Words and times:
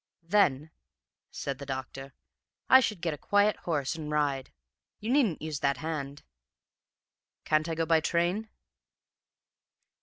"'Then,' 0.23 0.71
said 1.29 1.59
the 1.59 1.65
doctor, 1.67 2.15
'I 2.71 2.79
should 2.79 3.01
get 3.01 3.13
a 3.13 3.19
quiet 3.19 3.55
horse 3.69 3.93
and 3.93 4.09
ride. 4.09 4.51
You 4.99 5.11
needn't 5.11 5.43
use 5.43 5.59
that 5.59 5.77
hand.' 5.77 6.23
"'Can't 7.45 7.69
I 7.69 7.75
go 7.75 7.85
by 7.85 7.99
train?' 7.99 8.49